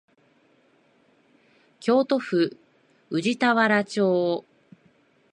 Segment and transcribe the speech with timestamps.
[1.79, 2.57] 京都府
[3.11, 4.43] 宇治田原町